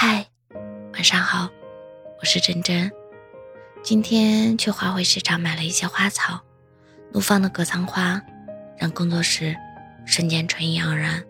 [0.00, 0.24] 嗨，
[0.92, 1.50] 晚上好，
[2.20, 2.88] 我是珍珍。
[3.82, 6.40] 今天去花卉市场买了一些花草，
[7.12, 8.22] 怒放的格桑花
[8.76, 9.56] 让工作室
[10.06, 11.24] 瞬间春意盎然。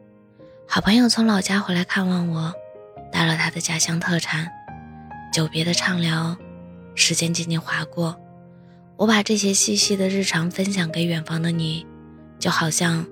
[0.69, 2.53] 好朋友从老家回来看望我，
[3.11, 4.47] 带了他的家乡特产。
[5.33, 6.37] 久别的畅聊，
[6.95, 8.21] 时间静静划过，
[8.99, 11.87] 我把这些细细的日常分享给远方的你，
[12.39, 13.07] 就好像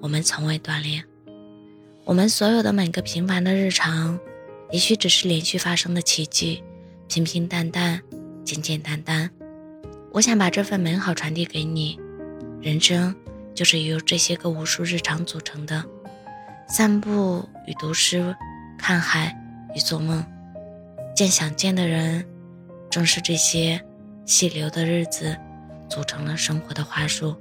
[0.00, 1.04] 我们从未断联。
[2.04, 4.18] 我们所有的每个平凡的日常。
[4.70, 6.62] 也许只是连续发生的奇迹，
[7.08, 8.02] 平平淡淡，
[8.44, 9.30] 简简单单。
[10.12, 11.98] 我想把这份美好传递给你。
[12.60, 13.14] 人生
[13.54, 15.82] 就是由这些个无数日常组成的。
[16.68, 18.34] 散步与读诗，
[18.78, 19.34] 看海
[19.74, 20.22] 与做梦，
[21.16, 22.22] 见想见的人，
[22.90, 23.82] 正是这些
[24.26, 25.34] 细流的日子，
[25.88, 27.34] 组成了生活的花束。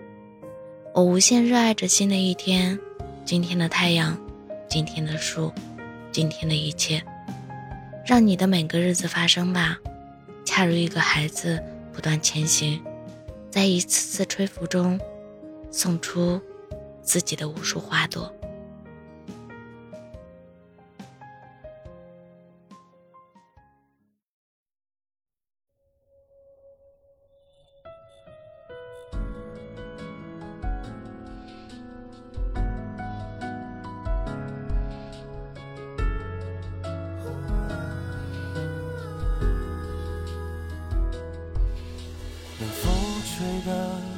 [0.94, 2.80] 我无限热爱着新的一天，
[3.26, 4.18] 今天的太阳，
[4.70, 5.52] 今天的树，
[6.10, 7.04] 今天的一切。
[8.08, 9.78] 让你的每个日子发生吧，
[10.46, 12.82] 恰如一个孩子不断前行，
[13.52, 14.98] 在一次次吹拂中，
[15.70, 16.42] 送出
[17.02, 18.34] 自己的无数花朵。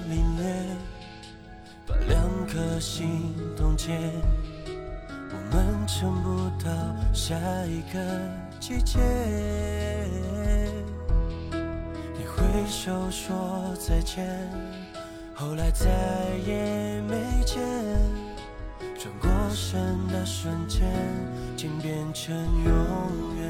[0.10, 0.42] 凛冽，
[1.86, 3.92] 把两颗心冻结，
[5.06, 6.72] 我们撑不到
[7.14, 7.36] 下
[7.68, 8.00] 一个
[8.60, 9.00] 季节。
[11.52, 14.26] 你挥手说再见，
[15.36, 15.86] 后来再
[16.44, 17.60] 也没见。
[18.98, 20.82] 转过身的瞬间，
[21.56, 22.36] 竟变成
[22.66, 23.46] 永远。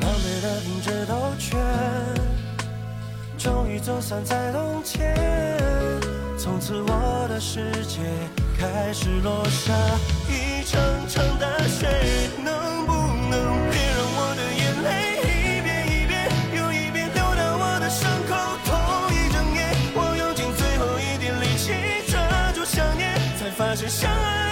[0.00, 1.91] 狼狈的停止兜圈。
[3.72, 5.16] 终于走散在冬天，
[6.36, 8.00] 从此我的世界
[8.58, 9.72] 开始落下
[10.28, 10.78] 一场
[11.08, 11.88] 场大雪。
[12.44, 14.88] 能不能别让我的眼泪
[15.24, 18.36] 一遍一遍又一遍流到我的伤口？
[18.66, 18.76] 痛
[19.08, 21.72] 一整夜，我用尽最后一点力气
[22.12, 24.51] 抓住想念，才发现相爱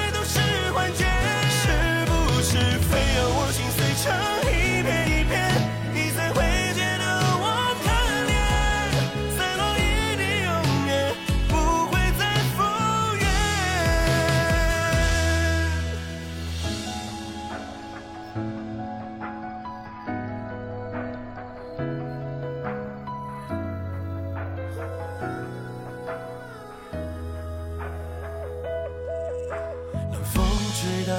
[31.11, 31.17] 的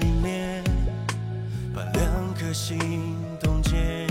[0.00, 0.62] 凛冽，
[1.74, 2.78] 把两颗心
[3.40, 4.06] 冻结，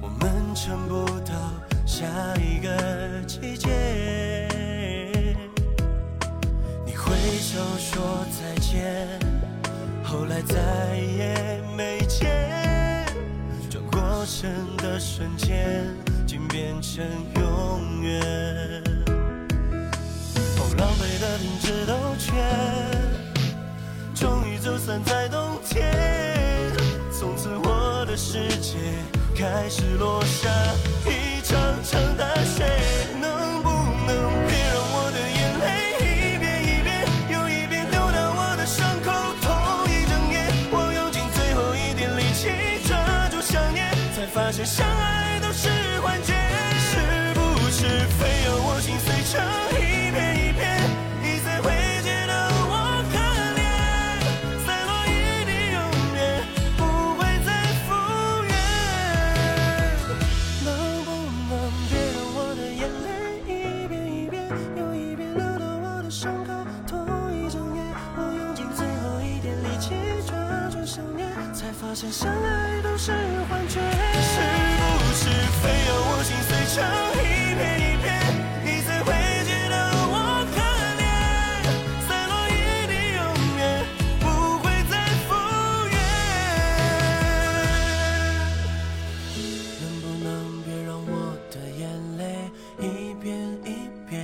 [0.00, 1.32] 我们撑不到
[1.86, 4.48] 下一个季节。
[6.84, 9.06] 你挥手说再见，
[10.02, 10.56] 后来再
[10.96, 13.06] 也没见。
[13.70, 15.86] 转过身的瞬间，
[16.26, 17.04] 竟变成
[17.36, 18.20] 永远。
[20.58, 21.99] 哦，狼狈的停止的。
[25.04, 25.86] 在冬天，
[27.12, 28.78] 从此我的世界
[29.36, 30.48] 开始落下
[31.06, 32.64] 一场场大雪。
[33.20, 33.68] 能不
[34.06, 34.10] 能
[34.48, 35.64] 别让我的眼泪
[36.00, 36.88] 一遍一遍
[37.28, 39.12] 又一遍流到我的伤口？
[39.40, 39.46] 痛
[39.86, 40.34] 一整夜，
[40.72, 42.48] 我用尽最后一点力气
[42.88, 42.96] 抓
[43.30, 43.86] 住想念，
[44.16, 45.68] 才发现相爱都是
[46.00, 46.34] 幻觉。
[46.90, 46.96] 是
[47.34, 47.40] 不
[47.70, 47.86] 是
[48.18, 49.40] 非要我心碎成
[49.78, 49.89] 一
[71.60, 74.40] 才发现相爱都是幻觉，是
[74.80, 75.28] 不是
[75.60, 76.80] 非要我心碎成
[77.20, 77.22] 一
[77.54, 78.08] 片一片，
[78.64, 79.12] 你才会
[79.44, 79.74] 觉得
[80.08, 80.16] 我
[80.54, 80.56] 可
[80.96, 81.04] 怜？
[82.08, 82.50] 散落一
[82.88, 83.20] 地，永
[83.58, 83.60] 远
[84.20, 84.24] 不
[84.60, 84.92] 会再
[85.28, 85.28] 复
[85.90, 85.94] 原。
[89.82, 90.28] 能不能
[90.64, 91.12] 别让我
[91.50, 91.84] 的眼
[92.16, 92.22] 泪
[92.78, 93.28] 一遍
[93.66, 93.68] 一
[94.08, 94.18] 遍，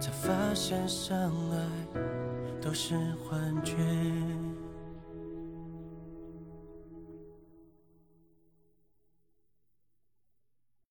[0.00, 0.26] 才发
[0.56, 1.16] 现相
[1.52, 1.54] 爱
[2.60, 3.30] 都是幻
[3.64, 3.76] 觉？